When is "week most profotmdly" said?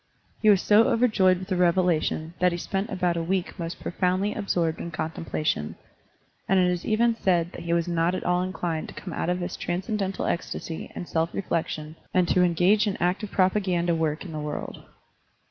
3.21-4.35